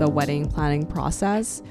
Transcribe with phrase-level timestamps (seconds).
[0.00, 1.62] the wedding planning process,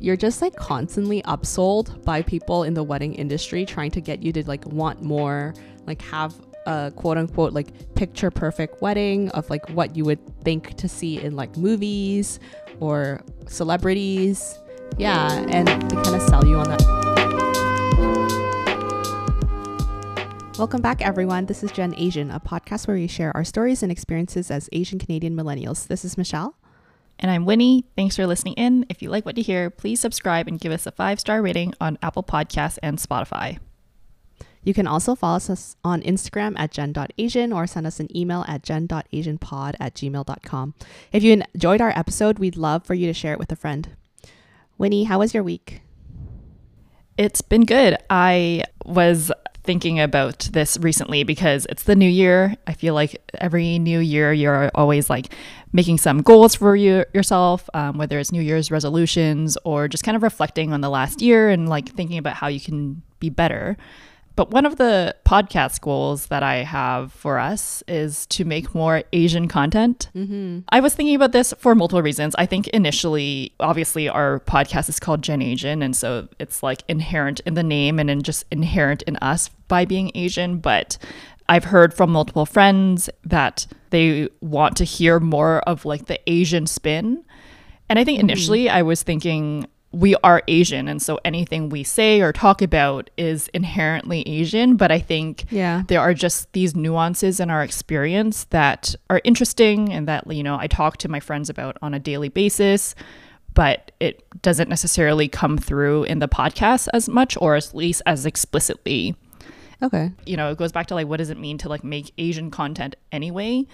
[0.00, 4.32] you're just like constantly upsold by people in the wedding industry trying to get you
[4.32, 5.54] to like want more,
[5.86, 6.34] like have
[6.66, 11.20] a quote unquote like picture perfect wedding of like what you would think to see
[11.20, 12.40] in like movies
[12.80, 14.58] or celebrities.
[14.96, 16.82] Yeah, and they kind of sell you on that.
[20.58, 21.44] Welcome back, everyone.
[21.46, 24.98] This is Gen Asian, a podcast where we share our stories and experiences as Asian
[24.98, 25.86] Canadian millennials.
[25.88, 26.56] This is Michelle.
[27.18, 27.84] And I'm Winnie.
[27.96, 28.86] Thanks for listening in.
[28.88, 31.74] If you like what you hear, please subscribe and give us a five star rating
[31.80, 33.58] on Apple Podcasts and Spotify.
[34.64, 38.62] You can also follow us on Instagram at gen.asian or send us an email at
[38.62, 40.74] gen.asianpod at gmail.com.
[41.12, 43.90] If you enjoyed our episode, we'd love for you to share it with a friend.
[44.78, 45.82] Winnie, how was your week?
[47.16, 47.96] It's been good.
[48.10, 49.30] I was
[49.64, 52.54] thinking about this recently because it's the new year.
[52.66, 55.34] I feel like every new year you're always like
[55.72, 60.16] making some goals for you yourself, um, whether it's New Year's resolutions or just kind
[60.16, 63.76] of reflecting on the last year and like thinking about how you can be better.
[64.36, 69.04] But one of the podcast goals that I have for us is to make more
[69.12, 70.10] Asian content.
[70.14, 70.60] Mm-hmm.
[70.70, 72.34] I was thinking about this for multiple reasons.
[72.36, 77.40] I think initially, obviously, our podcast is called Gen Asian, and so it's like inherent
[77.46, 80.58] in the name and in just inherent in us by being Asian.
[80.58, 80.98] But
[81.48, 86.66] I've heard from multiple friends that they want to hear more of like the Asian
[86.66, 87.24] spin.
[87.88, 88.30] And I think mm-hmm.
[88.30, 88.76] initially mm-hmm.
[88.76, 93.48] I was thinking we are Asian, and so anything we say or talk about is
[93.54, 94.76] inherently Asian.
[94.76, 95.84] But I think yeah.
[95.86, 100.58] there are just these nuances in our experience that are interesting and that, you know,
[100.58, 102.94] I talk to my friends about on a daily basis,
[103.54, 108.26] but it doesn't necessarily come through in the podcast as much or at least as
[108.26, 109.14] explicitly.
[109.80, 110.10] Okay.
[110.26, 112.50] You know, it goes back to like, what does it mean to like make Asian
[112.50, 113.66] content anyway?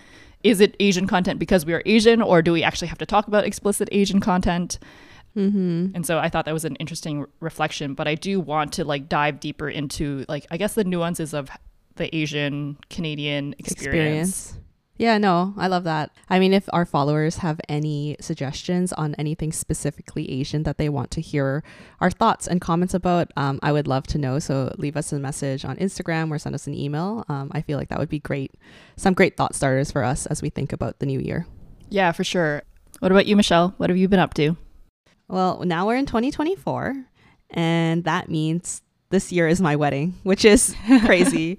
[0.42, 3.26] Is it Asian content because we are Asian, or do we actually have to talk
[3.26, 4.78] about explicit Asian content?
[5.36, 5.88] Mm-hmm.
[5.94, 7.94] And so I thought that was an interesting reflection.
[7.94, 11.50] But I do want to like dive deeper into like I guess the nuances of
[11.96, 14.30] the Asian Canadian experience.
[14.30, 14.56] experience.
[15.00, 16.10] Yeah, no, I love that.
[16.28, 21.10] I mean, if our followers have any suggestions on anything specifically Asian that they want
[21.12, 21.64] to hear
[22.02, 24.38] our thoughts and comments about, um, I would love to know.
[24.38, 27.24] So leave us a message on Instagram or send us an email.
[27.30, 28.52] Um, I feel like that would be great.
[28.96, 31.46] Some great thought starters for us as we think about the new year.
[31.88, 32.64] Yeah, for sure.
[32.98, 33.72] What about you, Michelle?
[33.78, 34.58] What have you been up to?
[35.30, 37.04] Well, now we're in 2024,
[37.50, 40.74] and that means this year is my wedding, which is
[41.04, 41.56] crazy.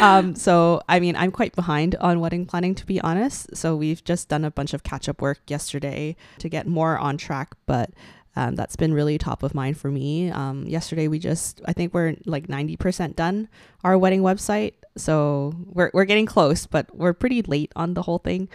[0.00, 3.56] um, so, I mean, I'm quite behind on wedding planning, to be honest.
[3.56, 7.16] So, we've just done a bunch of catch up work yesterday to get more on
[7.16, 7.90] track, but
[8.36, 10.30] um, that's been really top of mind for me.
[10.30, 13.48] Um, yesterday, we just, I think we're like 90% done
[13.82, 14.74] our wedding website.
[14.96, 18.48] So, we're, we're getting close, but we're pretty late on the whole thing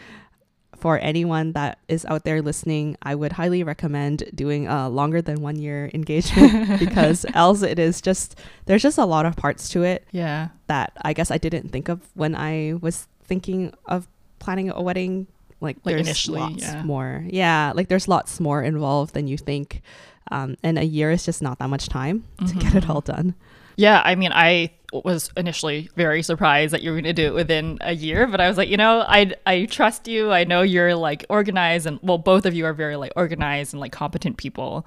[0.77, 5.41] for anyone that is out there listening, I would highly recommend doing a longer than
[5.41, 9.83] one year engagement because else it is just there's just a lot of parts to
[9.83, 10.07] it.
[10.11, 10.49] Yeah.
[10.67, 14.07] That I guess I didn't think of when I was thinking of
[14.39, 15.27] planning a wedding.
[15.59, 16.83] Like, like there's initially, lots yeah.
[16.83, 17.25] more.
[17.25, 19.81] Yeah, like there's lots more involved than you think.
[20.29, 22.45] Um, and a year is just not that much time mm-hmm.
[22.45, 22.91] to get it mm-hmm.
[22.91, 23.33] all done.
[23.75, 27.33] Yeah, I mean, I was initially very surprised that you were going to do it
[27.33, 30.31] within a year, but I was like, you know, I I trust you.
[30.31, 33.81] I know you're like organized, and well, both of you are very like organized and
[33.81, 34.85] like competent people.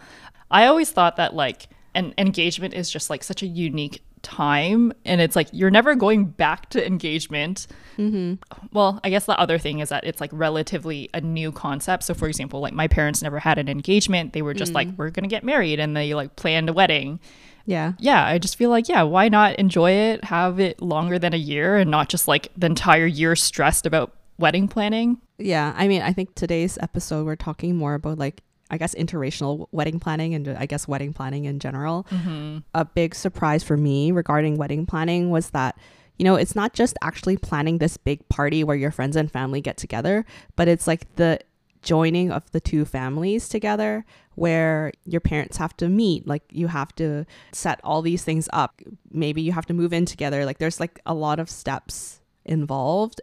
[0.50, 5.20] I always thought that like an engagement is just like such a unique time and
[5.20, 8.34] it's like you're never going back to engagement mm-hmm.
[8.70, 12.12] well i guess the other thing is that it's like relatively a new concept so
[12.12, 14.74] for example like my parents never had an engagement they were just mm.
[14.74, 17.18] like we're gonna get married and they like planned a wedding
[17.70, 17.92] yeah.
[17.98, 18.26] Yeah.
[18.26, 21.76] I just feel like, yeah, why not enjoy it, have it longer than a year
[21.76, 25.18] and not just like the entire year stressed about wedding planning?
[25.38, 25.72] Yeah.
[25.76, 30.00] I mean, I think today's episode, we're talking more about like, I guess, interracial wedding
[30.00, 32.06] planning and I guess wedding planning in general.
[32.10, 32.58] Mm-hmm.
[32.74, 35.78] A big surprise for me regarding wedding planning was that
[36.18, 39.62] you know, it's not just actually planning this big party where your friends and family
[39.62, 41.40] get together, but it's like the
[41.82, 44.04] joining of the two families together
[44.34, 48.80] where your parents have to meet like you have to set all these things up.
[49.10, 50.44] Maybe you have to move in together.
[50.44, 53.20] Like there's like a lot of steps involved.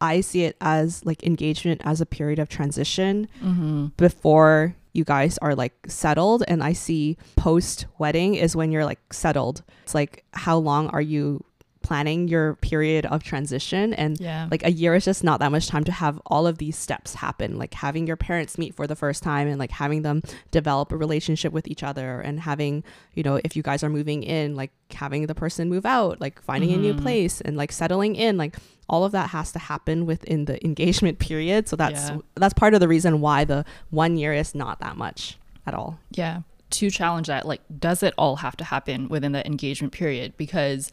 [0.00, 3.86] I see it as like engagement as a period of transition mm-hmm.
[3.96, 6.42] before you guys are like settled.
[6.48, 9.62] And i see post wedding is when you're like settled.
[9.84, 11.44] It's like how long are you
[11.82, 14.48] planning your period of transition and Yeah.
[14.50, 17.14] like a year is just not that much time to have all of these steps
[17.14, 20.92] happen like having your parents meet for the first time and like having them develop
[20.92, 22.84] a relationship with each other and having
[23.14, 26.40] you know if you guys are moving in like having the person move out like
[26.42, 27.02] finding a new Mhm.
[27.02, 28.56] place and like settling in like
[28.88, 32.18] all of that has to happen within the engagement period so that's Yeah.
[32.36, 35.98] that's part of the reason why the one year is not that much at all
[36.10, 36.40] Yeah.
[36.80, 40.32] To challenge that, like, does it all have to happen within the engagement period?
[40.38, 40.90] Because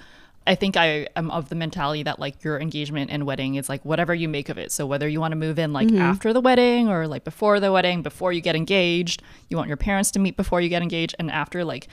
[0.50, 3.86] I think I am of the mentality that like your engagement and wedding is like
[3.86, 4.72] whatever you make of it.
[4.72, 6.00] So whether you want to move in like Mhm.
[6.00, 9.78] after the wedding or like before the wedding, before you get engaged, you want your
[9.78, 11.88] parents to meet before you get engaged, and after like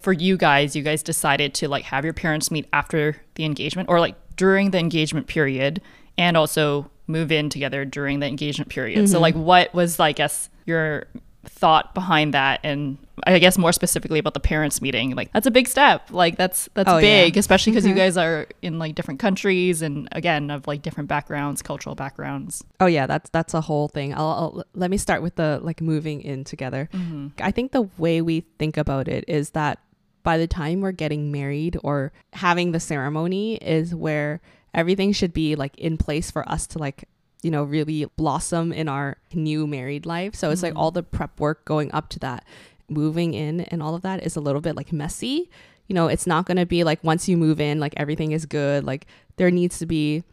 [0.00, 3.88] for you guys, you guys decided to like have your parents meet after the engagement
[3.88, 5.80] or like during the engagement period
[6.18, 9.08] and also move in together during the engagement period.
[9.08, 9.22] So Mhm.
[9.22, 11.06] like what was I guess your
[11.44, 15.14] thought behind that and I guess more specifically about the parents meeting.
[15.14, 16.10] Like that's a big step.
[16.10, 17.00] Like that's that's Oh, yeah.
[17.24, 17.96] big, especially because you Mhm.
[17.96, 22.62] guys are in like different countries and again of like different backgrounds, cultural backgrounds.
[22.80, 25.80] oh yeah that's that's a whole thing I'll, I'll let me start with the like
[25.80, 27.28] moving in together Mm-hmm.
[27.40, 29.78] I think the way we think about it is that
[30.22, 34.40] by the time we're getting married or having the ceremony is where
[34.74, 37.04] everything should be like in place for us to like
[37.42, 40.34] you know really blossom in our new married life.
[40.34, 40.78] So it's like Mhm.
[40.78, 42.44] all the prep work going up to that
[42.88, 45.48] moving in and all of that is a little bit like messy.
[45.86, 48.44] You know it's not going to be like once you move in like everything is
[48.46, 48.84] good.
[48.84, 49.06] Like
[49.36, 50.24] there needs to be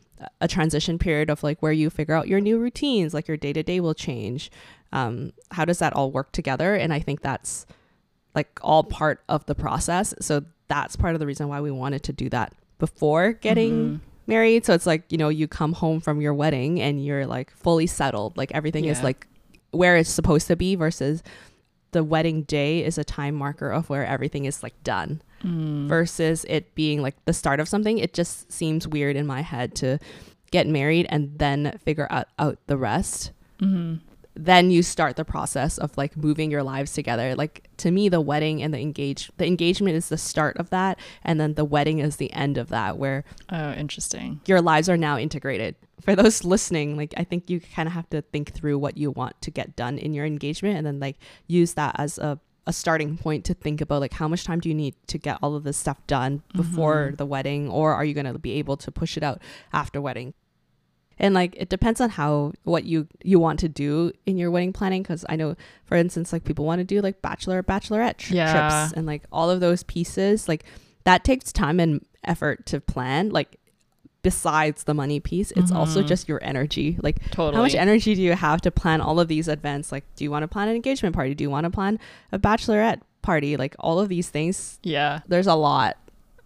[0.42, 3.54] a- transition period of like where you figure out your new routines like your day
[3.54, 4.50] to day will change.
[4.92, 6.76] Um how does that all work together?
[6.76, 7.66] And i think that's
[8.34, 10.14] like all part of the process.
[10.22, 14.00] So that's part of the reason why we wanted to do that before getting Mhm.
[14.28, 17.52] Married so it's like you know you come home from your wedding and you're like
[17.52, 19.28] fully settled like everything is like
[19.72, 21.22] where it's supposed to be versus
[21.92, 25.88] the wedding day is a time marker of where everything is like done Mm.
[25.88, 29.76] versus it being like the start of something it just seems weird in my head
[29.76, 30.00] to
[30.50, 34.00] get married and then figure out, out the rest Mhm.
[34.38, 38.20] Then you start the process of like moving your lives together like to me the
[38.22, 42.00] wedding and the engage the engagement is the start of that and then the wedding
[42.00, 44.42] is the end of that where Oh, interesting.
[44.46, 48.10] your lives are now integrated for those listening like i think you kind of have
[48.10, 51.18] to think through what you want to get done in your engagement and then like
[51.48, 54.68] use that as a a starting point to think about like how much time do
[54.68, 57.18] you need to get all of this stuff done before Mhm.
[57.18, 59.40] the wedding or are you going to be able to push it out
[59.72, 60.34] after wedding
[61.20, 64.74] and like it depends on how what you you want to do in your wedding
[64.74, 68.36] planning because i know for instance like people want to do like bachelor bachelorette tri-
[68.38, 68.52] Yeah.
[68.80, 70.64] trips and like all of those pieces like
[71.06, 73.58] that takes time and effort to plan like
[74.24, 76.08] besides the money piece it's also Mhm.
[76.08, 77.56] just your energy like Totally.
[77.56, 80.32] how much energy do you have to plan all of these events like do you
[80.32, 82.00] want to plan an engagement party do you want to plan
[82.32, 85.20] a bachelorette party like all of these things yeah.
[85.28, 85.98] there's a lot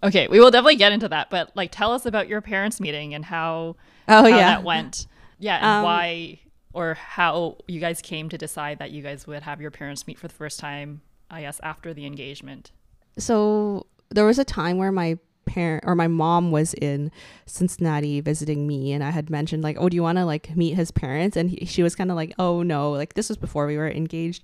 [0.04, 3.14] Okay, we will definitely get into that, but like tell us about your parents meeting
[3.14, 3.76] and how
[4.08, 5.08] oh how yeah that went.
[5.40, 6.40] Yeah, and Um, why
[6.74, 10.20] or how you guys came to decide that you guys would have your parents meet
[10.20, 12.72] for the first time, I guess, after the engagement.
[13.18, 17.12] so there was a time where my parent or my mom was in
[17.48, 20.76] Cincinnati visiting me and I had mentioned like oh do you want to like meet
[20.76, 23.66] his parents and he, she was kind of like oh no like this was before
[23.66, 24.44] we were engaged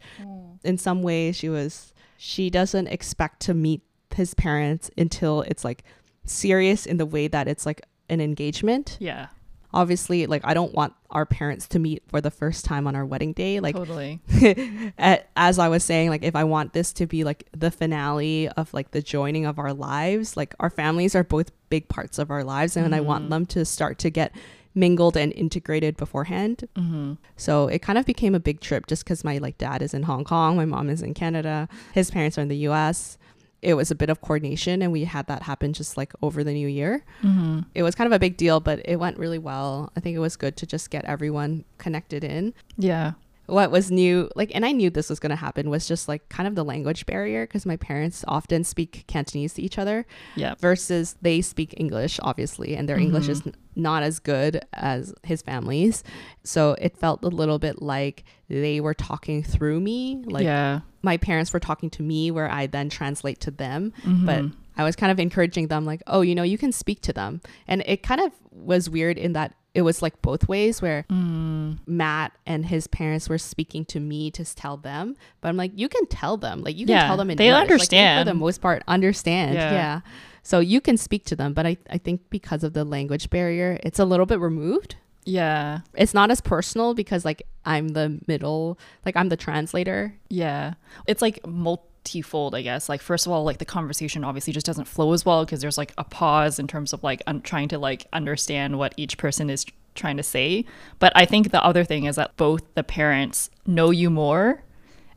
[0.64, 3.82] in some ways she was she doesn't expect to meet
[4.16, 5.84] his parents until it's like
[6.26, 9.28] serious in the way that it's like an engagement Yeah,
[9.74, 13.06] obviously like i don't want our parents to meet for the first time on our
[13.06, 14.20] wedding day like totally.
[14.98, 18.74] as i was saying like if i want this to be like the finale of
[18.74, 22.44] like the joining of our lives like our families are both big parts of our
[22.44, 23.30] lives and i want Mhm.
[23.30, 24.32] them to start to get
[24.74, 27.14] mingled and integrated beforehand Mm-hmm.
[27.38, 30.04] so it kind of became a big trip just because my like dad is in
[30.04, 33.18] hong kong my mom is in canada his parents are in the us
[33.66, 36.54] it was a bit of coordination and we had that happen just like over the
[36.54, 37.62] new year Mm-hmm.
[37.74, 39.92] it was kind of a big deal, but it went really well.
[39.98, 42.54] I think it was good to just get everyone connected in.
[42.78, 43.14] Yeah.
[43.48, 46.28] What was new, like, and I knew this was going to happen, was just like
[46.30, 50.56] kind of the language barrier because my parents often speak Cantonese to each other Yeah.
[50.60, 53.48] versus they speak English, obviously, and their English is Mhm.
[53.48, 56.04] n- not as good as his family's.
[56.44, 60.24] So it felt a little bit like they were talking through me.
[60.26, 60.80] Like yeah.
[61.02, 64.26] my parents were talking to me, where I then translate to them Mhm.
[64.26, 64.46] but
[64.78, 67.40] I was kind of encouraging them, like, oh, you know, you can speak to them.
[67.66, 71.78] And it kind of was weird in that it was like both ways, where Mm.
[71.86, 75.90] Matt and his parents were speaking to me to tell them, but I'm like, you
[75.90, 77.60] can tell them, like, you can Yeah, tell them in they English.
[77.62, 78.28] Like, they, understand.
[78.28, 79.54] for the most part, understand.
[79.56, 79.72] Yeah.
[79.72, 80.00] Yeah.
[80.44, 83.80] So you can speak to them, but I, I think because of the language barrier,
[83.84, 84.96] it's a little bit removed.
[85.26, 85.80] Yeah.
[85.96, 90.14] It's not as personal because like I'm the middle, like I'm the translator.
[90.30, 90.76] Yeah.
[91.08, 91.40] It's like
[92.06, 92.88] twofold, I guess.
[92.88, 95.78] Like, first of all, like the conversation obviously just doesn't flow as well because there's
[95.78, 99.50] like a pause in terms of like un- trying to like understand what each person
[99.50, 100.66] is trying to say.
[101.00, 104.62] But I think the other thing is that both the parents know you more.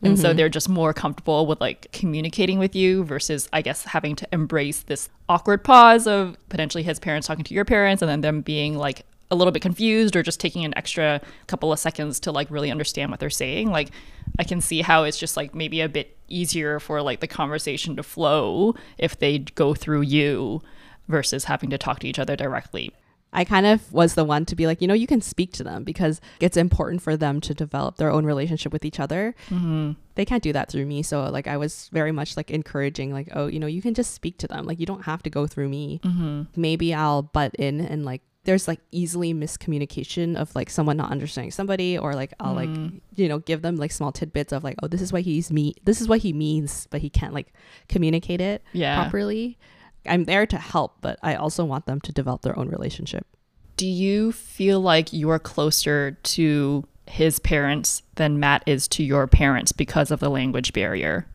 [0.00, 0.36] And so mm-hmm.
[0.36, 4.82] they're just more comfortable with like communicating with you versus, I guess, having to embrace
[4.82, 8.76] this awkward pause of potentially his parents talking to your parents and then them being
[8.76, 12.50] like a little bit confused or just taking an extra couple of seconds to like
[12.50, 13.70] really understand what they're saying.
[13.70, 13.90] Like,
[14.38, 17.96] I can see how it's just like maybe a bit easier for like the conversation
[17.96, 20.62] to flow if they go through you
[21.08, 22.92] versus having to talk to each other directly.
[23.32, 25.64] I kind of was the one to be like, you know, you can speak to
[25.64, 29.34] them because it's important for them to develop their own relationship with each other.
[29.50, 29.92] Mm-hmm.
[30.14, 31.02] They can't do that through me.
[31.02, 34.14] So, like, I was very much like encouraging, like, oh, you know, you can just
[34.14, 34.64] speak to them.
[34.64, 36.00] Like, you don't have to go through me.
[36.02, 36.42] Mm-hmm.
[36.56, 41.50] Maybe I'll butt in and like, there's like easily miscommunication of like someone not understanding
[41.50, 42.98] somebody, or like I'll like, mm.
[43.14, 45.74] you know, give them like small tidbits of like, oh, this is what he's me,
[45.84, 47.52] this is what he means, but he can't like
[47.90, 49.02] communicate it Yeah.
[49.02, 49.58] properly.
[50.06, 53.26] I'm there to help, but I also want them to develop their own relationship.
[53.76, 59.72] Do you feel like you're closer to his parents than Matt is to your parents
[59.72, 61.26] because of the language barrier?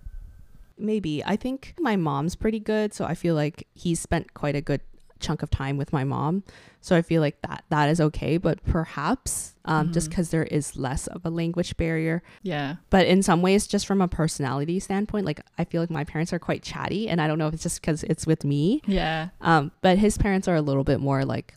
[0.79, 1.23] Maybe.
[1.23, 4.81] I think my mom's pretty good, so I feel like he's spent quite a good
[5.23, 6.43] chunk of time with my mom.
[6.81, 10.75] So I feel like that that is okay, but perhaps um, just because there is
[10.75, 12.21] less of a language barrier.
[12.41, 12.75] Yeah.
[12.89, 16.33] But in some ways, just from a personality standpoint, like I feel like my parents
[16.33, 18.81] are quite chatty, and I don't know if it's just because it's with me.
[18.85, 19.29] Yeah.
[19.41, 21.55] Um, but his parents are a little bit more like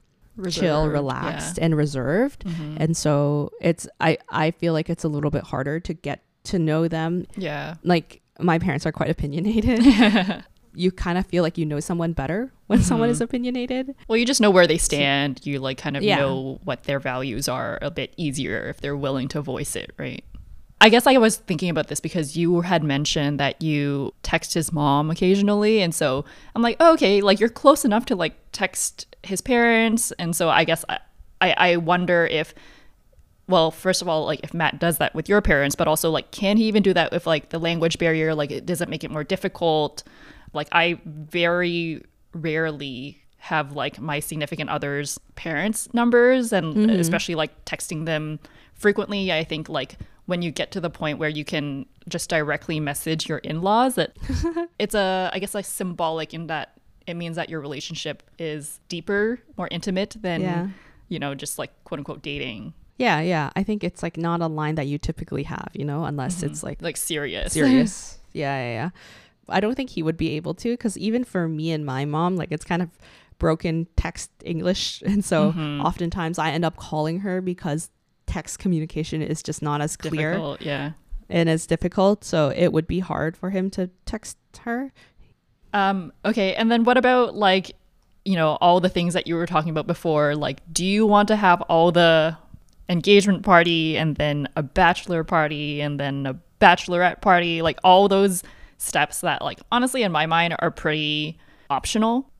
[0.50, 2.76] chill, Reserved, relaxed, and reserved, Mhm.
[2.78, 6.58] and so it's I I feel like it's a little bit harder to get to
[6.60, 7.74] know them Yeah.
[7.82, 9.80] like my parents are quite opinionated.
[10.76, 13.24] you kind of feel like you know someone better when someone is mm-hmm.
[13.24, 13.94] opinionated.
[14.08, 15.44] Well, you just know where they stand.
[15.44, 16.16] You like kind of Yeah.
[16.16, 20.22] know what their values are a bit easier if they're willing to voice it, right?
[20.80, 24.72] I guess I was thinking about this because you had mentioned that you text his
[24.72, 25.80] mom occasionally.
[25.80, 30.12] And so I'm like, oh, okay, like you're close enough to like text his parents.
[30.18, 30.98] And so I guess I,
[31.40, 32.54] I, I wonder if,
[33.48, 36.30] well, first of all, like if Matt does that with your parents, but also like,
[36.30, 38.34] can he even do that with like the language barrier?
[38.34, 40.02] Like, it does it make it more difficult?
[40.52, 46.90] Like, I very rarely have like my significant other's parents' numbers and mm-hmm.
[46.98, 48.40] especially like texting them
[48.74, 49.32] frequently.
[49.32, 53.28] I think like when you get to the point where you can just directly message
[53.28, 54.16] your in laws, that
[54.78, 56.76] it's a, I guess, like symbolic in that
[57.06, 60.68] it means that your relationship is deeper, more intimate than, Yeah.
[61.08, 63.50] you know, just like quote unquote dating, Yeah, yeah.
[63.54, 66.46] I think it's like not a line that you typically have, you know, unless mm-hmm.
[66.46, 67.52] it's like like serious.
[67.52, 68.18] serious.
[68.32, 68.90] yeah, yeah, yeah.
[69.48, 72.36] I don't think he would be able to because even for me and my mom,
[72.36, 72.90] like it's kind of
[73.38, 75.02] broken text English.
[75.06, 75.48] And so
[75.82, 77.90] oftentimes I end up calling her because
[78.26, 80.92] text communication is just not as clear Difficult, yeah.
[81.28, 82.24] and as difficult.
[82.24, 84.92] So it would be hard for him to text her.
[85.72, 87.72] Um, okay, and then what about like,
[88.24, 90.34] you know, all the things that you were talking about before?
[90.34, 92.36] Like, do you want to have all the
[92.88, 97.62] engagement party and then a bachelor party and then a bachelorette party?
[97.62, 98.42] Like all those
[98.78, 101.38] steps that like honestly in my mind are pretty
[101.70, 102.30] optional.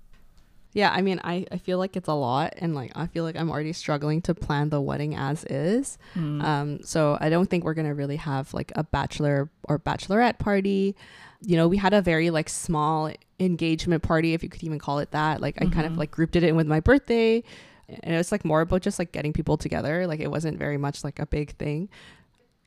[0.73, 3.35] Yeah, I mean, I, I feel like it's a lot, and like I feel like
[3.35, 5.97] I'm already struggling to plan the wedding as is.
[6.43, 10.95] Um, so I don't think we're gonna really have like a bachelor or bachelorette party.
[11.40, 14.99] You know, we had a very like small engagement party, if you could even call
[14.99, 15.40] it that.
[15.40, 17.43] Like I kind of like grouped it in with my birthday,
[17.88, 20.07] and it was like more about just like getting people together.
[20.07, 21.88] Like it wasn't very much like a big thing.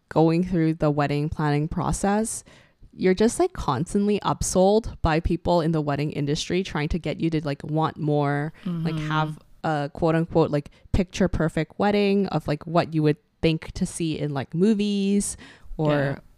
[0.07, 2.43] Going through the wedding planning process,
[2.93, 7.29] you're just like constantly upsold by people in the wedding industry trying to get you
[7.29, 12.65] to like want more, like have a quote unquote like picture perfect wedding of like
[12.65, 15.37] what you would think to see in like movies
[15.77, 15.91] or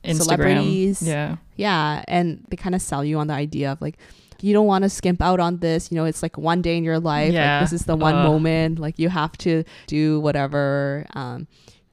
[0.04, 0.14] Yeah.
[0.14, 1.02] Celebrities.
[1.04, 1.36] Yeah.
[1.58, 3.98] Yeah, and they kind of sell you on the idea of like
[4.42, 5.92] you don't want to skimp out on this.
[5.92, 7.32] You know, it's like one day in your life.
[7.32, 7.60] Yeah.
[7.60, 8.80] Like this is the one moment.
[8.80, 11.06] Like you have to do whatever.
[11.14, 11.48] Um,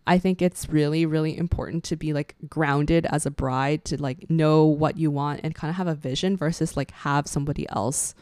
[0.08, 4.28] I think it's really, really important to be like grounded as a bride to like
[4.30, 8.14] know what you want and kind of have a vision versus like have somebody else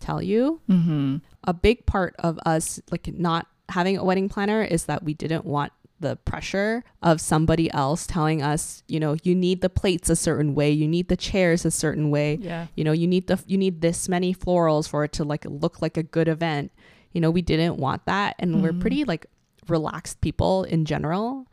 [0.00, 0.60] tell you.
[0.70, 1.16] Mm-hmm.
[1.44, 5.44] A big part of us like not having a wedding planner is that we didn't
[5.44, 10.16] want the pressure of somebody else telling us, you know, you need the plates a
[10.16, 12.66] certain way, you need the chairs a certain way Yeah.
[12.76, 15.80] you know you need the you need this many florals for it to like look
[15.80, 16.72] like a good event
[17.12, 19.26] you know we didn't want that and we're pretty like
[19.68, 21.46] relaxed people in general.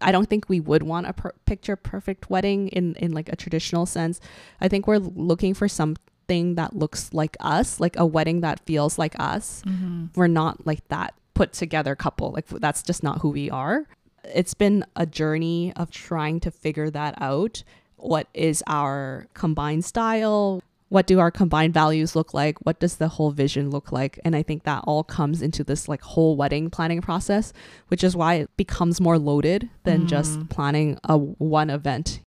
[0.00, 3.36] I don't think we would want a per- picture perfect wedding in in like a
[3.36, 4.20] traditional sense.
[4.60, 8.98] I think we're looking for something that looks like us like a wedding that feels
[8.98, 9.62] like us.
[9.66, 10.06] Mm-hmm.
[10.14, 12.32] We're not like that put together couple.
[12.32, 13.86] Like that's just not who we are.
[14.24, 17.62] It's been a journey of trying to figure that out
[17.96, 20.62] what is our combined style?
[20.88, 22.58] What do our combined values look like?
[22.64, 24.20] What does the whole vision look like?
[24.24, 27.52] And I think that all comes into this like whole wedding planning process,
[27.88, 30.48] which is why it becomes more loaded than just mm.
[30.48, 32.20] planning a one event.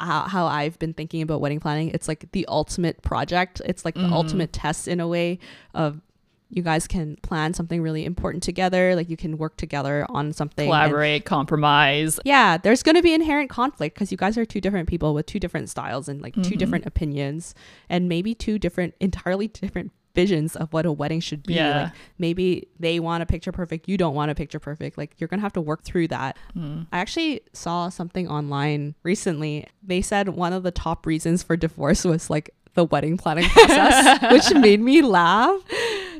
[0.00, 3.60] How, how I've been thinking about wedding planning, it's like the ultimate project.
[3.66, 4.14] It's like the mm-hmm.
[4.14, 5.38] ultimate test in a way
[5.74, 6.00] of
[6.50, 8.94] you guys can plan something really important together.
[8.94, 10.64] Like you can work together on something.
[10.64, 12.20] and- Collaborate, compromise.
[12.24, 15.26] yeah, there's going to be inherent conflict because you guys are two different people with
[15.26, 16.58] two different styles and like two mm-hmm.
[16.58, 17.54] different opinions
[17.88, 21.54] and maybe two different, entirely different visions of what a wedding should be.
[21.54, 21.84] Yeah.
[21.84, 24.98] Like maybe they want a picture perfect, you don't want a picture perfect.
[24.98, 26.36] Like you're going to have to work through that.
[26.56, 26.86] Mm.
[26.92, 29.66] I actually saw something online recently.
[29.82, 34.20] They said one of the top reasons for divorce was like the wedding planning process,
[34.30, 35.60] which made me laugh.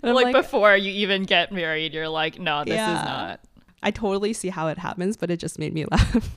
[0.02, 2.98] I'm Like, before you even get married, you're like, no, this Yeah.
[2.98, 3.40] is not.
[3.82, 6.36] I totally see how it happens, but it just made me laugh.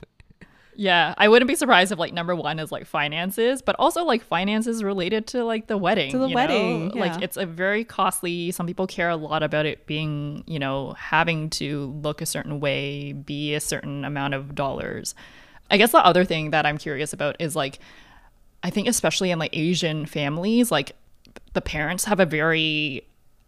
[0.76, 4.24] Yeah, I wouldn't be surprised if like number one is like finances, but also like
[4.24, 6.10] finances related to like the wedding.
[6.10, 6.94] To the wedding, know?
[6.96, 8.50] like it's a very costly.
[8.50, 12.58] Some people care a lot about it being, you know, having to look a certain
[12.58, 15.14] way, be a certain amount of dollars.
[15.70, 17.78] I guess the other thing that I'm curious about is like,
[18.64, 20.92] I think especially in like Asian families, like
[21.52, 23.06] the parents have a very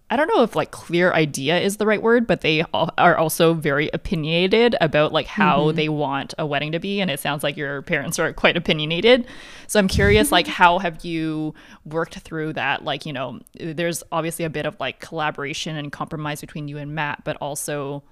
[0.08, 3.54] I don't know if like clear idea is the right word, but they are also
[3.54, 5.76] very opinionated about like how mm-hmm.
[5.76, 7.00] they want a wedding to be.
[7.00, 9.26] And it sounds like your parents are quite opinionated.
[9.66, 12.84] So I'm curious, like, how have you worked through that?
[12.84, 16.94] Like, you know, there's obviously a bit of like collaboration and compromise between you and
[16.94, 18.04] Matt, but also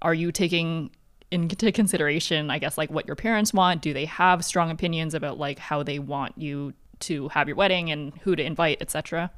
[0.00, 0.90] are you taking
[1.32, 3.82] into consideration, I guess, like what your parents want?
[3.82, 7.90] Do they have strong opinions about like how they want you to have your wedding
[7.90, 9.32] and who to invite, etc.?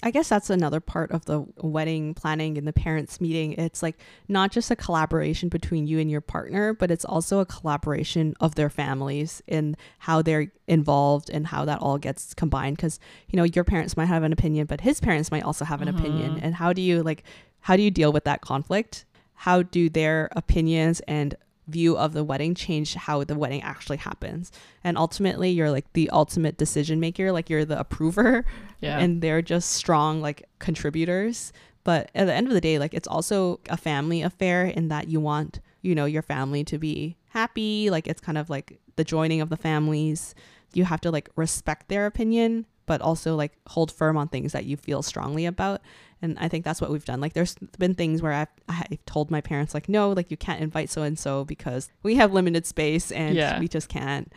[0.00, 3.52] I guess that's another part of the wedding planning and the parents meeting.
[3.54, 7.46] It's like not just a collaboration between you and your partner, but it's also a
[7.46, 12.76] collaboration of their families and how they're involved and how that all gets combined.
[12.76, 15.82] Because you know your parents might have an opinion, but his parents might also have
[15.82, 16.36] an opinion.
[16.36, 16.44] Mm-hmm.
[16.44, 17.24] And how do you like
[17.60, 19.04] how do you deal with that conflict?
[19.34, 21.34] How do their opinions and
[21.68, 24.50] view of the wedding change how the wedding actually happens?
[24.82, 27.30] And ultimately, you're like the ultimate decision maker.
[27.32, 28.44] Like you're the approver
[28.80, 28.98] Yeah.
[28.98, 31.52] and they're just strong like contributors
[31.84, 35.08] but at the end of the day like it's also a family affair in that
[35.08, 39.02] you want you know your family to be happy like it's kind of like the
[39.04, 40.34] joining of the families
[40.74, 44.64] you have to like respect their opinion but also like hold firm on things that
[44.64, 45.80] you feel strongly about
[46.22, 47.20] and i think that's what we've done.
[47.20, 50.60] Like there's been things where i've, I've told my parents like no like you can't
[50.60, 53.58] invite so and so because we have limited space and Yeah.
[53.60, 54.32] we just can't.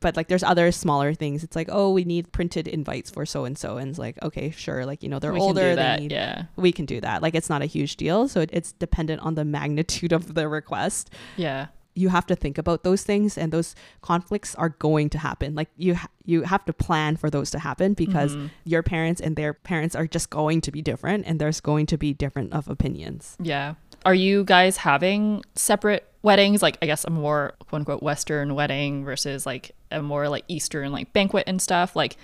[0.00, 1.44] But like there's other smaller things.
[1.44, 4.50] It's like oh we need printed invites for so and so and it's like okay
[4.50, 4.84] sure.
[4.84, 6.44] Like you know they're We can older they need yeah.
[6.56, 7.22] we can do that.
[7.22, 8.26] Like it's not a huge deal.
[8.28, 11.10] So it, it's dependent on the magnitude of the request.
[11.36, 11.66] Yeah.
[11.94, 15.68] You have to think about those things and those conflicts are going to happen like
[15.76, 18.46] you ha- you have to plan for those to happen because Mm-hmm.
[18.64, 21.96] your parents and their parents are just going to be different and there's going to
[21.98, 23.74] be different of opinions Yeah.
[24.04, 26.60] Are you guys having separate weddings?
[26.60, 30.92] Like, I guess a more quote unquote Western wedding versus like a more like Eastern
[30.92, 31.96] like banquet and stuff.
[31.96, 32.18] Like,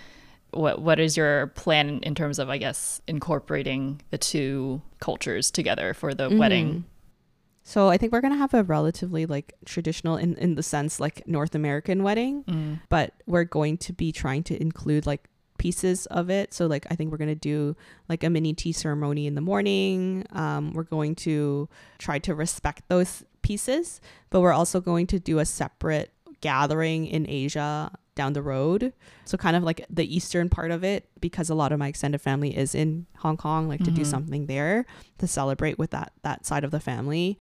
[0.51, 5.95] what what is your plan in terms of I guess incorporating the two cultures together
[5.95, 6.85] for the wedding?
[7.71, 10.99] So i think we're going to have a relatively like traditional in, in the sense
[10.99, 12.45] like north american wedding
[12.89, 15.29] but we're going to be trying to include like
[15.61, 16.55] pieces of it.
[16.55, 17.77] So like i think we're going to do
[18.09, 20.25] like a mini tea ceremony in the morning.
[20.33, 25.39] Um, we're going to try to respect those pieces but we're also going to do
[25.39, 28.93] a separate gathering in asia down the road.
[29.27, 32.23] So kind of like the eastern part of it because a lot of my extended
[32.23, 34.87] family is in hong kong like to do something there
[35.19, 37.39] to celebrate with that that side of the family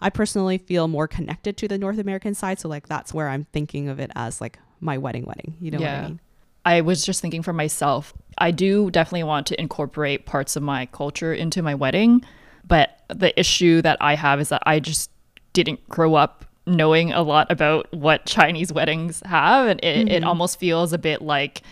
[0.00, 2.58] I personally feel more connected to the North American side.
[2.58, 5.56] So like that's where I'm thinking of it as like my wedding wedding.
[5.60, 6.20] You know what I mean?
[6.64, 10.86] I was just thinking for myself, I do definitely want to incorporate parts of my
[10.86, 12.24] culture into my wedding.
[12.66, 15.10] But the issue that I have is that I just
[15.52, 19.68] didn't grow up knowing a lot about what Chinese weddings have.
[19.68, 20.28] And it, it mm-hmm.
[20.28, 21.62] almost feels a bit like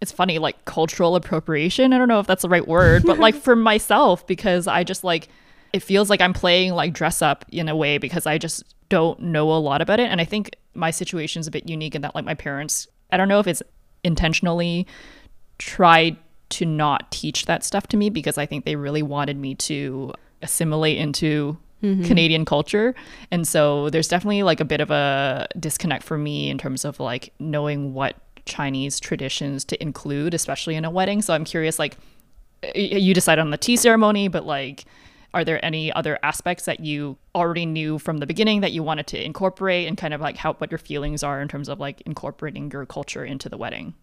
[0.00, 1.92] it's funny, like cultural appropriation.
[1.92, 5.02] I don't know if that's the right word, but like for myself, because I just
[5.02, 5.28] like
[5.72, 9.20] it feels like I'm playing like dress up in a way because I just don't
[9.20, 10.10] know a lot about it.
[10.10, 13.16] And I think my situation is a bit unique in that like my parents, I
[13.16, 13.62] don't know if it's
[14.04, 14.86] intentionally
[15.58, 16.16] tried
[16.50, 20.14] to not teach that stuff to me because I think they really wanted me to
[20.40, 22.04] assimilate into mm-hmm.
[22.04, 22.94] Canadian culture.
[23.30, 27.00] And so there's definitely like a bit of a disconnect for me in terms of
[27.00, 31.20] like knowing what Chinese traditions to include, especially in a wedding.
[31.20, 31.98] So I'm curious, like,
[32.74, 34.84] you decide on the tea ceremony, but like,
[35.34, 39.06] Are there any other aspects that you already knew from the beginning that you wanted
[39.08, 42.00] to incorporate and kind of like how what your feelings are in terms of like
[42.02, 43.94] incorporating your culture into the wedding?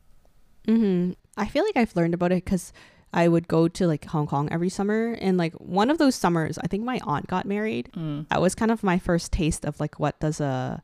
[0.67, 1.13] Mm-hmm.
[1.37, 2.71] I feel like I've learned about it because
[3.13, 5.17] I would go to like Hong Kong every summer.
[5.19, 7.89] And like one of those summers, I think my aunt got married.
[7.95, 8.27] Mm.
[8.29, 10.83] That was kind of my first taste of like what does a,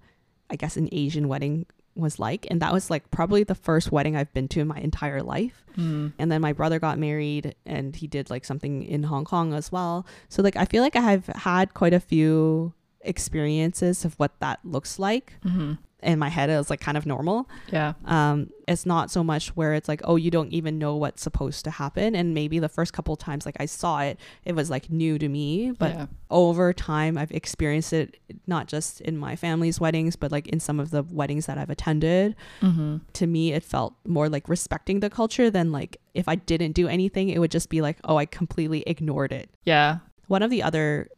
[0.50, 2.48] I guess, an Asian wedding was like.
[2.50, 5.64] And that was like probably the first wedding I've been to in my entire life.
[5.78, 6.14] Mm.
[6.18, 9.72] And then my brother got married and he did like something in Hong Kong as
[9.72, 10.06] well.
[10.30, 14.60] So like I feel like I have had quite a few experiences of what that
[14.64, 15.34] looks like.
[15.44, 15.74] hmm
[16.04, 17.94] In my head, it was like kind of normal Yeah.
[18.06, 21.66] um it's not so much where it's like oh you don't even know what's supposed
[21.66, 24.90] to happen and maybe the first couple times like i saw it it was like
[24.90, 26.06] new to me but yeah.
[26.30, 30.80] over time i've experienced it not just in my family's weddings but like in some
[30.80, 35.10] of the weddings that i've attended hmm to me it felt more like respecting the
[35.10, 38.26] culture than like if i didn't do anything it would just be like oh i
[38.26, 39.98] completely ignored it Yeah.
[40.28, 41.10] one of the other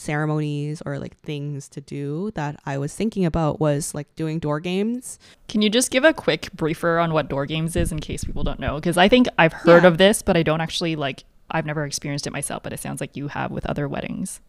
[0.00, 4.60] ceremonies or like things to do that i was thinking about was like doing door
[4.60, 8.24] games Can you just give a quick briefer on what door games is in case
[8.24, 8.74] people don't know?
[8.76, 9.88] Because I think I've heard Yeah.
[9.88, 11.24] of this, but I don't actually like.
[11.50, 14.40] I've never experienced it myself, but it sounds like you have with other weddings.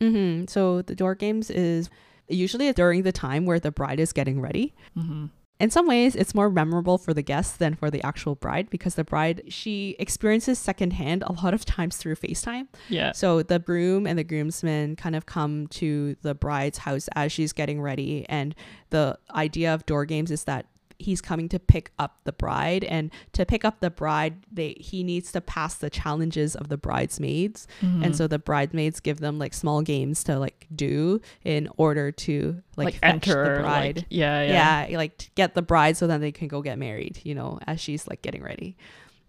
[0.00, 0.46] Mm-hmm.
[0.48, 1.90] So the door games is
[2.28, 4.74] usually during the time where the bride is getting ready.
[4.96, 5.26] Mm-hmm.
[5.60, 8.94] In some ways, it's more memorable for the guests than for the actual bride because
[8.94, 12.68] the bride she experiences secondhand a lot of times through FaceTime.
[12.88, 13.10] Yeah.
[13.12, 17.52] So the groom and the groomsmen kind of come to the bride's house as she's
[17.52, 18.54] getting ready, and
[18.90, 20.66] the idea of door games is that
[21.00, 25.04] he's coming to pick up the bride and to pick up the bride they he
[25.04, 28.02] needs to pass the challenges of the bridesmaids Mm-hmm.
[28.02, 32.62] and so the bridesmaids give them like small games to like do in order to
[32.76, 34.86] like, like, enter the bride Like, yeah, yeah.
[34.88, 34.96] yeah.
[34.98, 37.80] like to get the bride so then they can go get married you know as
[37.80, 38.76] she's like getting ready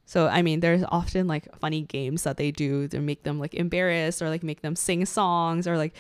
[0.06, 3.54] so i mean there's often like funny games that they do to make them like
[3.54, 5.94] embarrassed or like make them sing songs or like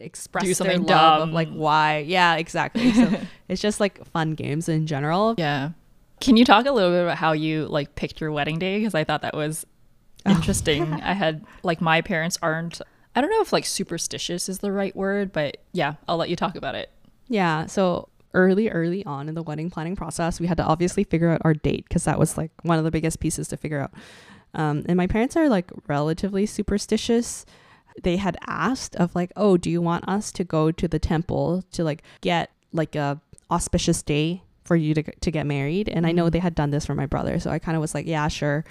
[0.00, 3.10] express Do their something love of like why yeah exactly so
[3.48, 5.70] it's just like fun games in general Yeah.
[6.20, 8.78] Can you talk a little bit about how you like picked your wedding day?
[8.78, 9.66] Because I thought that was
[10.24, 10.30] Oh.
[10.30, 10.84] interesting.
[11.02, 12.80] I had like my parents aren't.
[13.16, 16.36] I don't know if like superstitious is the right word, but yeah, I'll let you
[16.36, 16.90] talk about it.
[17.26, 17.66] Yeah.
[17.66, 21.42] So early, early on in the wedding planning process, we had to obviously figure out
[21.44, 23.90] our date because that was like one of the biggest pieces to figure out.
[24.54, 27.44] Um, and my parents are like relatively superstitious.
[28.02, 31.62] They had asked of like, oh, do you want us to go to the temple
[31.72, 35.88] to like get like a auspicious day for you to to get married?
[35.88, 36.32] And I know Mhm.
[36.32, 38.64] they had done this for my brother, so I kind of was like, yeah, sure.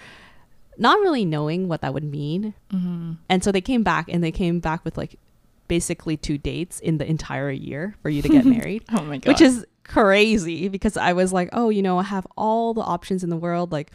[0.78, 2.54] Not really knowing what that would mean.
[2.74, 3.14] Mm-hmm.
[3.30, 5.20] And so they came back and they came back with like
[5.68, 9.28] basically two dates in the entire year for you to get married, Oh my god.
[9.28, 13.24] which is crazy because I was like, oh, you know, I have all the options
[13.24, 13.92] in the world, like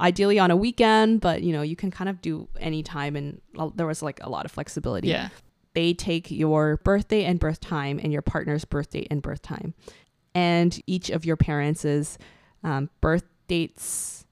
[0.00, 3.40] ideally on a weekend, but you know, you can kind of do any time and
[3.74, 5.08] there was like a lot of flexibility.
[5.08, 5.28] yeah.
[5.74, 9.74] They take your birthday and birth time and your partner's birthday and birth time.
[10.34, 12.18] And each of your parents'
[12.64, 14.24] um, birth dates.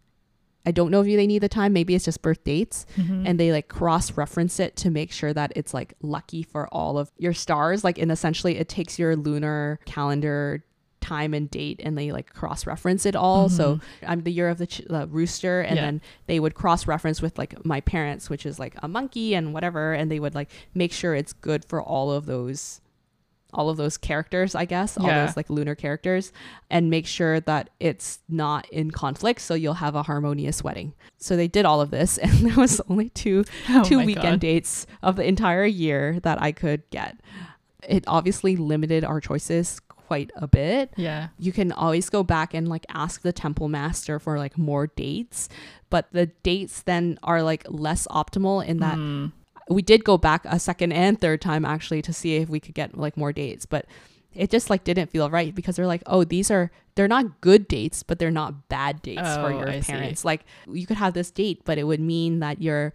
[0.64, 1.72] I don't know if they need the time.
[1.72, 3.22] Maybe it's just birth dates Mhm.
[3.26, 6.98] and they like cross reference it to make sure that it's like lucky for all
[6.98, 10.64] of your stars like and essentially it takes your lunar calendar
[11.07, 14.11] time and date and they like cross reference it all so mm-hmm.
[14.11, 15.83] i'm the year of the, ch- the rooster and Yeah.
[15.87, 19.55] then they would cross reference with like my parents which is like a monkey and
[19.55, 22.81] whatever and they would like make sure it's good for all of those
[23.55, 25.25] all of those characters i guess all Yeah.
[25.27, 26.33] those like lunar characters
[26.69, 31.37] and make sure that it's not in conflict so you'll have a harmonious wedding so
[31.37, 34.40] they did all of this and there was only two Oh two weekend God.
[34.40, 37.16] dates of the entire year that I could get.
[37.88, 40.92] It obviously limited our choices quite a bit.
[40.97, 41.29] Yeah.
[41.38, 45.49] You can always go back and like ask the temple master for like more dates,
[45.90, 49.33] but the dates then are like less optimal in that Mm.
[49.69, 52.75] we did go back a second and third time actually to see if we could
[52.75, 53.87] get like more dates, but
[54.33, 57.66] it just like didn't feel right because they're like, oh, these are they're not good
[57.69, 59.92] dates, but they're not bad dates for Oh, your I see.
[59.92, 60.25] parents.
[60.25, 62.92] Like you could have this date, but it would mean that you're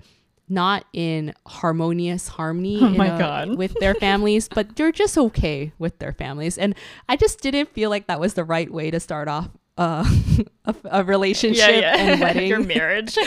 [0.52, 3.58] not in harmonious harmony Oh my a- God.
[3.58, 6.58] with their families, but they're just okay with their families.
[6.58, 6.76] And
[7.10, 10.04] I just didn't feel like that was the right way to start off uh,
[10.66, 12.48] a, a relationship and wedding.
[12.50, 13.18] Your marriage.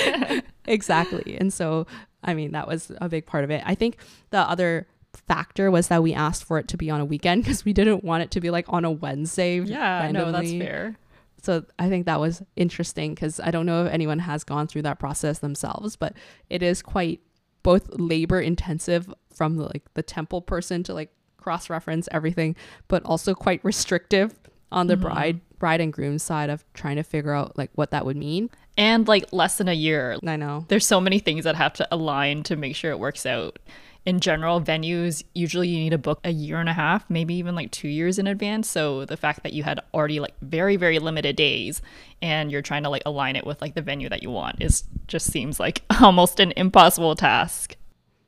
[0.66, 1.36] Exactly.
[1.40, 1.86] And so,
[2.22, 3.62] I mean, that was a big part of it.
[3.66, 3.96] I think
[4.30, 4.86] the other
[5.28, 8.02] factor was that we asked for it to be on a weekend because we didn't
[8.04, 9.60] want it to be like on a Wednesday.
[9.60, 10.10] yeah.
[10.12, 10.96] No, that's fair.
[11.44, 14.82] So I think that was interesting because I don't know if anyone has gone through
[14.82, 16.14] that process themselves, but
[16.48, 17.20] it is quite
[17.62, 22.56] both labor intensive from the, like the temple person to like cross reference everything,
[22.88, 24.34] but also quite restrictive
[24.72, 25.00] on the Mhm.
[25.02, 28.50] bride bride and groom side of trying to figure out like what that would mean.
[28.76, 30.18] And like less than a year.
[30.26, 30.66] I know.
[30.68, 33.58] There's so many things that have to align to make sure it works out.
[34.06, 37.54] In general, venues usually you need to book a year and a half, maybe even
[37.54, 38.68] like two years in advance.
[38.68, 41.80] So the fact that you had already like very, very limited days
[42.20, 44.84] and you're trying to like align it with like the venue that you want is
[45.06, 47.76] just seems like almost an impossible task.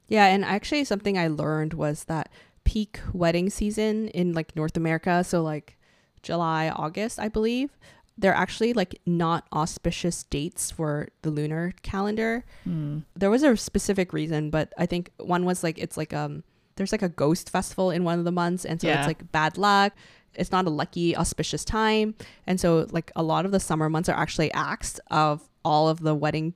[0.09, 2.31] Yeah, and actually something I learned was that
[2.65, 5.77] peak wedding season in like North America, so like
[6.23, 7.71] July, August, I believe,
[8.19, 12.45] they're actually like not auspicious dates for the lunar calendar.
[12.67, 13.05] Mm.
[13.15, 16.43] There was a specific reason, but I think one was like it's like um
[16.77, 18.99] there's like a ghost festival in one of the months and so Yeah.
[18.99, 19.93] it's like bad luck.
[20.35, 22.15] It's not a lucky auspicious time.
[22.47, 26.01] And so like a lot of the summer months are actually axed of all of
[26.01, 26.55] the wedding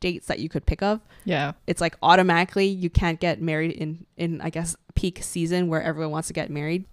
[0.00, 1.52] dates that you could pick of Yeah.
[1.66, 6.10] it's like automatically you can't get married in in I guess peak season where everyone
[6.10, 6.84] wants to get married.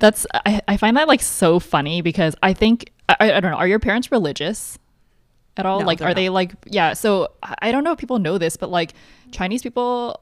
[0.00, 3.58] That's I, I find that like so funny because I think I, I don't know,
[3.58, 4.78] are your parents religious
[5.56, 5.80] at all?
[5.80, 8.56] No, like are they like yeah, so I I don't know if people know this,
[8.56, 8.94] but like
[9.30, 10.20] Chinese people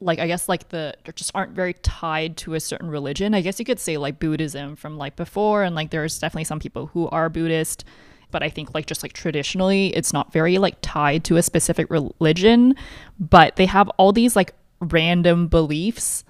[0.00, 3.34] like I guess like the just aren't very tied to a certain religion.
[3.34, 6.60] I guess you could say like Buddhism from like before and like there's definitely some
[6.60, 7.84] people who are Buddhist,
[8.30, 11.90] but I think like just like traditionally it's not very like tied to a specific
[11.90, 12.76] religion,
[13.18, 16.24] but they have all these like random beliefs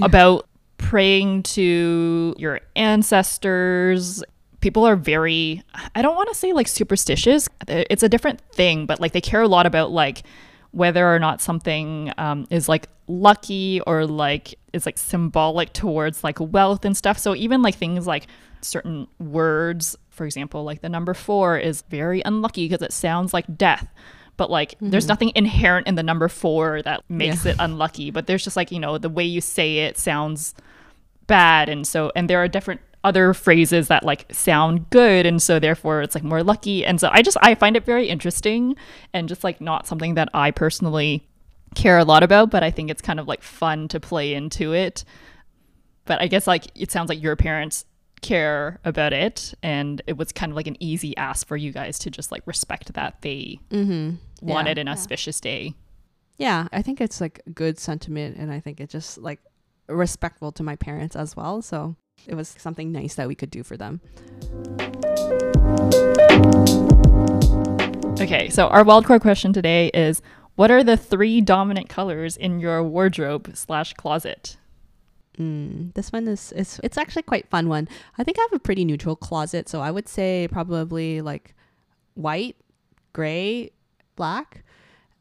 [0.00, 0.46] about
[0.90, 4.22] praying to your ancestors.
[4.60, 5.62] People are very,
[5.94, 7.48] I don't want to say like superstitious.
[7.68, 10.22] It's a different thing, but like they care a lot about like
[10.70, 16.38] whether or not something um, is like lucky or like is like symbolic towards like
[16.40, 17.18] wealth and stuff.
[17.18, 18.26] So even like things like
[18.60, 23.56] certain words, for example, like the number four is very unlucky because it sounds like
[23.56, 23.88] death.
[24.36, 27.52] But like, there's nothing inherent in the number four that makes Yeah.
[27.52, 28.10] it unlucky.
[28.10, 30.54] But there's just like, you know, the way you say it sounds
[31.26, 31.68] bad.
[31.68, 35.26] And so, and there are different other phrases that like sound good.
[35.26, 36.84] And so, therefore, it's like more lucky.
[36.84, 38.76] And so, I just, I find it very interesting
[39.12, 41.26] and just like not something that I personally
[41.74, 42.50] care a lot about.
[42.50, 45.04] But I think it's kind of like fun to play into it.
[46.04, 47.84] But I guess like it sounds like your parents
[48.22, 51.98] care about it and it was kind of like an easy ask for you guys
[51.98, 54.14] to just like respect that they Mm-hmm.
[54.40, 54.80] wanted yeah.
[54.80, 55.74] an auspicious day.
[56.38, 59.40] Yeah, I think it's like good sentiment, and I think it just like
[59.88, 61.62] respectful to my parents as well.
[61.62, 61.96] So
[62.26, 64.00] it was something nice that we could do for them.
[68.20, 70.22] Okay, so our wildcard question today is
[70.56, 74.56] what are the three dominant colors in your wardrobe slash closet?
[75.38, 77.88] Mm, this one is it's it's actually quite fun one.
[78.16, 81.54] I think I have a pretty neutral closet, so I would say probably like
[82.14, 82.56] white,
[83.12, 83.70] gray,
[84.16, 84.64] black.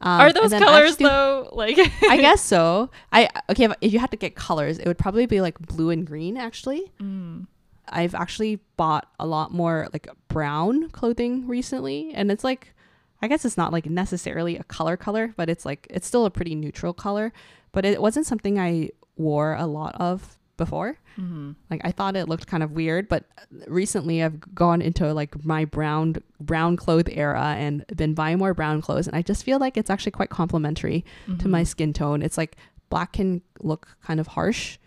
[0.05, 2.91] Um, are those colors though like I guess so.
[3.11, 3.65] I okay.
[3.65, 6.37] If, if you had to get colors, it would probably be like blue and green.
[6.37, 7.47] Actually, Mm,
[7.89, 12.73] I've actually bought a lot more like brown clothing recently, and it's like,
[13.21, 16.31] I guess it's not like necessarily a color color, but it's like it's still a
[16.31, 17.33] pretty neutral color.
[17.71, 20.97] But it wasn't something I wore a lot of before.
[21.17, 21.55] mhm.
[21.69, 23.25] Like I thought it looked kind of weird, but
[23.67, 28.81] recently I've gone into like my brown brown clothes era and been buying more brown
[28.81, 31.03] clothes, and I just feel like it's actually quite complimentary
[31.39, 31.67] to my Mhm.
[31.67, 32.21] skin tone.
[32.21, 32.55] It's like
[32.89, 34.77] black can look kind of harsh.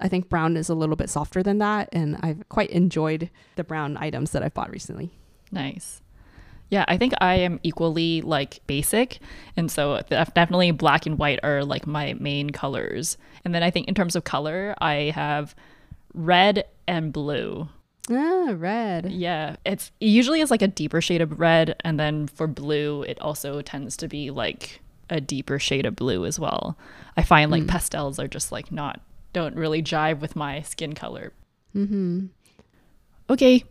[0.00, 3.64] I think brown is a little bit softer than that, and I've quite enjoyed the
[3.64, 5.12] brown items that I've bought recently.
[5.52, 6.02] Nice.
[6.70, 9.20] Yeah, I think I am equally like basic.
[9.56, 13.16] And so definitely black and white are like my main colors.
[13.44, 15.54] And then I think in terms of color, I have
[16.14, 17.68] red and blue.
[18.10, 19.10] Ah, red.
[19.12, 23.02] Yeah, it's it usually is like a deeper shade of red and then for blue
[23.04, 26.76] it also tends to be like a deeper shade of blue as well.
[27.16, 27.68] I find like Mm.
[27.68, 29.00] pastels are just like not
[29.32, 31.32] don't really jive with my skin color.
[31.74, 32.26] Mm-hmm.
[33.30, 33.64] Okay.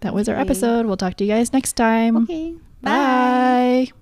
[0.00, 0.42] That was our Okay.
[0.42, 0.86] episode.
[0.86, 2.16] We'll talk to you guys next time.
[2.16, 2.52] Okay.
[2.82, 3.88] Bye.
[3.90, 3.99] Bye.